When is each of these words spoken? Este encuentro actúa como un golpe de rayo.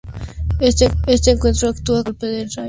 Este 0.59 0.85
encuentro 1.29 1.69
actúa 1.69 1.97
como 1.97 1.97
un 1.99 2.03
golpe 2.05 2.25
de 2.25 2.43
rayo. 2.45 2.59